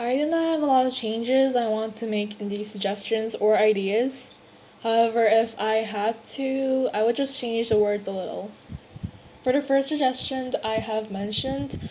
I 0.00 0.14
did 0.14 0.30
not 0.30 0.44
have 0.44 0.62
a 0.62 0.66
lot 0.66 0.86
of 0.86 0.94
changes 0.94 1.56
I 1.56 1.66
want 1.66 1.96
to 1.96 2.06
make 2.06 2.40
in 2.40 2.46
these 2.46 2.70
suggestions 2.70 3.34
or 3.34 3.58
ideas. 3.58 4.36
However, 4.84 5.24
if 5.24 5.58
I 5.58 5.78
had 5.78 6.22
to, 6.38 6.88
I 6.94 7.02
would 7.02 7.16
just 7.16 7.40
change 7.40 7.70
the 7.70 7.78
words 7.78 8.06
a 8.06 8.12
little. 8.12 8.52
For 9.42 9.52
the 9.52 9.60
first 9.60 9.88
suggestion 9.88 10.52
I 10.62 10.74
have 10.74 11.10
mentioned, 11.10 11.90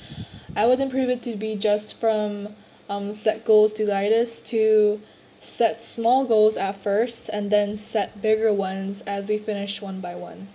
I 0.56 0.66
would 0.66 0.80
improve 0.80 1.10
it 1.10 1.22
to 1.24 1.36
be 1.36 1.58
just 1.58 2.00
from 2.00 2.56
um, 2.88 3.12
set 3.12 3.44
goals 3.44 3.74
to 3.74 3.86
guide 3.86 4.14
us 4.14 4.42
to 4.44 5.02
set 5.42 5.82
small 5.82 6.24
goals 6.24 6.56
at 6.56 6.78
first 6.78 7.28
and 7.28 7.52
then 7.52 7.76
set 7.76 8.22
bigger 8.22 8.54
ones 8.54 9.02
as 9.02 9.28
we 9.28 9.38
finish 9.38 9.82
one 9.82 10.00
by 10.00 10.16
one. 10.16 10.48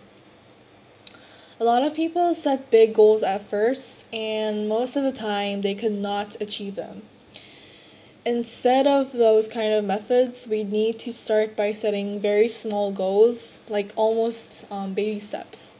A 1.61 1.65
lot 1.65 1.83
of 1.83 1.93
people 1.93 2.33
set 2.33 2.71
big 2.71 2.95
goals 2.95 3.23
at 3.23 3.43
first, 3.43 4.07
and 4.11 4.71
most 4.71 4.97
of 4.97 5.05
the 5.05 5.13
time 5.13 5.61
they 5.61 5.75
could 5.75 5.93
not 5.93 6.41
achieve 6.41 6.77
them. 6.77 7.03
Instead 8.25 8.87
of 8.87 9.11
those 9.13 9.49
kind 9.49 9.73
of 9.73 9.85
methods, 9.85 10.47
we 10.47 10.63
need 10.63 10.97
to 10.97 11.13
start 11.13 11.57
by 11.57 11.73
setting 11.73 12.21
very 12.21 12.47
small 12.47 12.93
goals, 12.93 13.63
like 13.69 13.93
almost 13.97 14.71
um, 14.71 14.95
baby 14.95 15.19
steps. 15.19 15.75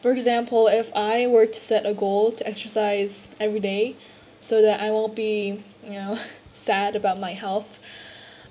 For 0.00 0.10
example, 0.12 0.66
if 0.66 0.90
I 0.96 1.26
were 1.26 1.44
to 1.44 1.60
set 1.60 1.84
a 1.84 1.92
goal 1.92 2.32
to 2.32 2.46
exercise 2.46 3.36
every 3.38 3.60
day 3.60 3.96
so 4.40 4.62
that 4.62 4.80
I 4.80 4.90
won't 4.90 5.14
be, 5.14 5.60
you 5.84 5.92
know, 5.92 6.18
sad 6.54 6.96
about 6.96 7.20
my 7.20 7.32
health, 7.32 7.84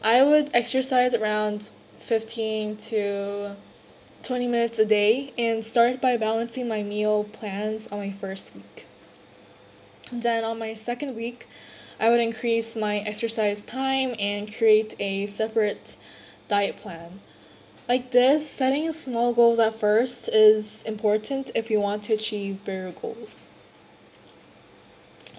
I 0.03 0.21
would 0.21 0.51
exercise 0.53 1.15
around 1.15 1.71
15 1.97 2.77
to 2.77 3.55
20 4.21 4.47
minutes 4.47 4.77
a 4.77 4.85
day 4.85 5.33
and 5.39 5.63
start 5.63 5.99
by 5.99 6.17
balancing 6.17 6.67
my 6.67 6.83
meal 6.83 7.23
plans 7.23 7.87
on 7.87 7.97
my 7.97 8.11
first 8.11 8.53
week. 8.53 8.85
Then 10.21 10.43
on 10.43 10.59
my 10.59 10.73
second 10.73 11.15
week, 11.15 11.47
I 11.99 12.09
would 12.09 12.19
increase 12.19 12.75
my 12.75 12.99
exercise 12.99 13.61
time 13.61 14.15
and 14.19 14.53
create 14.53 14.95
a 14.99 15.25
separate 15.25 15.97
diet 16.47 16.77
plan. 16.77 17.19
Like 17.89 18.11
this, 18.11 18.49
setting 18.49 18.91
small 18.91 19.33
goals 19.33 19.59
at 19.59 19.79
first 19.79 20.29
is 20.29 20.83
important 20.83 21.51
if 21.55 21.69
you 21.69 21.79
want 21.79 22.03
to 22.03 22.13
achieve 22.13 22.63
bigger 22.63 22.91
goals. 22.91 23.49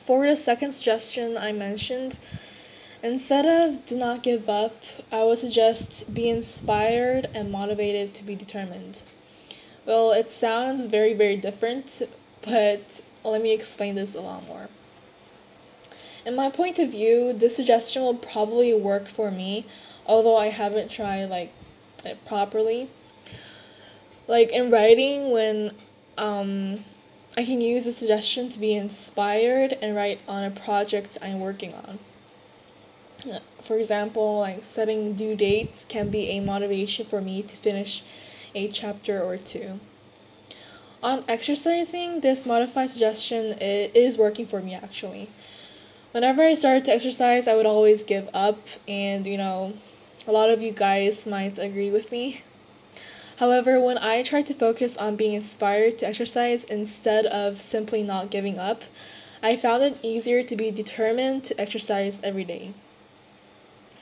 For 0.05 0.27
the 0.27 0.37
second 0.37 0.73
suggestion 0.73 1.39
I 1.39 1.53
mentioned, 1.53 2.19
Instead 3.05 3.45
of 3.45 3.85
do 3.85 3.99
not 3.99 4.23
give 4.23 4.49
up, 4.49 4.83
I 5.13 5.25
would 5.25 5.37
suggest 5.37 6.15
be 6.15 6.31
inspired 6.31 7.29
and 7.35 7.53
motivated 7.53 8.15
to 8.15 8.25
be 8.25 8.35
determined. 8.35 9.03
Well, 9.85 10.13
it 10.13 10.31
sounds 10.31 10.87
very, 10.87 11.13
very 11.13 11.37
different, 11.37 12.01
but 12.41 13.03
let 13.25 13.43
me 13.43 13.53
explain 13.53 13.95
this 13.95 14.15
a 14.15 14.21
lot 14.21 14.47
more. 14.47 14.69
In 16.27 16.35
my 16.35 16.51
point 16.51 16.79
of 16.79 16.91
view, 16.91 17.33
this 17.33 17.57
suggestion 17.57 18.03
will 18.03 18.15
probably 18.15 18.73
work 18.73 19.09
for 19.09 19.31
me, 19.31 19.67
although 20.07 20.37
I 20.37 20.47
haven't 20.47 20.91
tried 20.91 21.25
like 21.27 21.53
it 22.05 22.25
properly. 22.25 22.89
Like 24.27 24.53
in 24.53 24.71
writing, 24.71 25.33
when 25.33 25.73
um, 26.17 26.85
I 27.37 27.45
can 27.45 27.61
use 27.61 27.85
the 27.85 27.93
suggestion 27.93 28.49
to 28.51 28.59
be 28.59 28.75
inspired 28.75 29.77
and 29.83 29.95
write 29.95 30.21
on 30.27 30.45
a 30.45 30.51
project 30.51 31.19
I'm 31.21 31.41
working 31.41 31.75
on. 31.75 31.99
For 33.61 33.79
example, 33.79 34.41
like 34.41 34.65
setting 34.65 35.15
due 35.15 35.35
dates 35.35 35.85
can 35.85 36.11
be 36.11 36.29
a 36.31 36.41
motivation 36.41 37.07
for 37.07 37.21
me 37.21 37.43
to 37.43 37.57
finish 37.57 38.03
a 38.55 38.69
chapter 38.69 39.23
or 39.23 39.37
two. 39.37 39.81
On 41.05 41.23
exercising, 41.29 42.21
this 42.21 42.47
modified 42.47 42.89
suggestion 42.89 43.59
is 43.61 44.17
working 44.17 44.47
for 44.47 44.63
me 44.63 44.75
actually. 44.75 45.29
Whenever 46.13 46.43
I 46.43 46.55
started 46.55 46.87
to 46.87 46.95
exercise, 46.95 47.47
I 47.47 47.55
would 47.55 47.67
always 47.67 48.03
give 48.03 48.31
up, 48.33 48.57
and 48.89 49.27
you 49.27 49.37
know, 49.37 49.75
a 50.27 50.33
lot 50.33 50.49
of 50.49 50.63
you 50.63 50.73
guys 50.73 51.27
might 51.27 51.59
agree 51.59 51.91
with 51.91 52.11
me. 52.11 52.41
However, 53.37 53.79
when 53.79 53.99
I 53.99 54.23
tried 54.23 54.47
to 54.47 54.55
focus 54.55 54.97
on 54.97 55.17
being 55.17 55.35
inspired 55.35 55.99
to 55.99 56.09
exercise 56.09 56.65
instead 56.65 57.27
of 57.27 57.61
simply 57.61 58.03
not 58.03 58.31
giving 58.31 58.59
up, 58.59 58.85
I 59.43 59.57
found 59.57 59.83
it 59.83 59.99
easier 60.03 60.43
to 60.43 60.57
be 60.57 60.71
determined 60.71 61.45
to 61.45 61.61
exercise 61.61 62.19
every 62.25 62.45
day. 62.45 62.73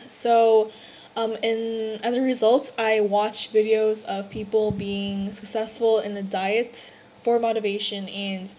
So, 0.06 0.70
um, 1.16 1.36
and 1.42 2.04
as 2.04 2.16
a 2.16 2.22
result, 2.22 2.72
I 2.78 3.00
watch 3.00 3.52
videos 3.52 4.04
of 4.06 4.30
people 4.30 4.70
being 4.70 5.32
successful 5.32 5.98
in 5.98 6.16
a 6.16 6.22
diet 6.22 6.94
for 7.22 7.38
motivation, 7.38 8.08
and 8.08 8.54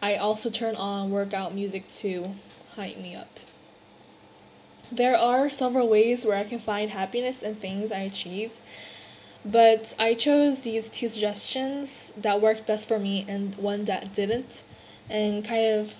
I 0.00 0.14
also 0.14 0.48
turn 0.50 0.76
on 0.76 1.10
workout 1.10 1.54
music 1.54 1.88
to 1.88 2.34
hype 2.76 2.98
me 2.98 3.14
up. 3.14 3.40
There 4.90 5.16
are 5.16 5.50
several 5.50 5.88
ways 5.88 6.24
where 6.24 6.36
I 6.36 6.44
can 6.44 6.60
find 6.60 6.90
happiness 6.90 7.42
in 7.42 7.56
things 7.56 7.92
I 7.92 8.00
achieve, 8.00 8.52
but 9.44 9.94
I 9.98 10.14
chose 10.14 10.60
these 10.60 10.88
two 10.88 11.08
suggestions 11.08 12.12
that 12.16 12.40
worked 12.40 12.66
best 12.66 12.88
for 12.88 12.98
me 12.98 13.24
and 13.28 13.54
one 13.56 13.84
that 13.84 14.14
didn't, 14.14 14.62
and 15.10 15.44
kind 15.44 15.80
of 15.80 15.96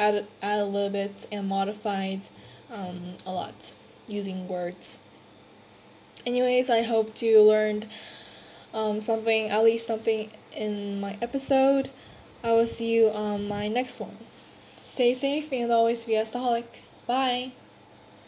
added, 0.00 0.26
added 0.42 0.62
a 0.62 0.66
little 0.66 0.90
bit 0.90 1.26
and 1.30 1.48
modified 1.48 2.26
um, 2.72 3.14
a 3.26 3.32
lot 3.32 3.74
using 4.08 4.48
words. 4.48 5.00
Anyways, 6.26 6.70
I 6.70 6.82
hope 6.82 7.20
you 7.20 7.42
learned 7.42 7.86
um, 8.72 9.00
something, 9.00 9.50
at 9.50 9.62
least 9.62 9.86
something 9.86 10.30
in 10.56 11.00
my 11.00 11.18
episode. 11.20 11.90
I 12.42 12.52
will 12.52 12.66
see 12.66 12.94
you 12.94 13.08
on 13.08 13.48
my 13.48 13.68
next 13.68 14.00
one. 14.00 14.16
Stay 14.76 15.14
safe 15.14 15.52
and 15.52 15.70
always 15.70 16.04
be 16.04 16.16
a 16.16 16.22
staholic. 16.22 16.82
Bye. 17.06 17.52